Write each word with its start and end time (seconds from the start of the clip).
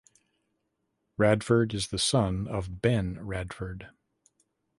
Radford 1.17 1.75
is 1.75 1.89
the 1.89 1.99
son 1.99 2.47
of 2.47 2.81
Ben 2.81 3.23
Radford. 3.23 3.89